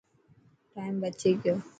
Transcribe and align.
ٽائم 0.73 0.93
بچي 1.01 1.31
گيو. 1.41 1.55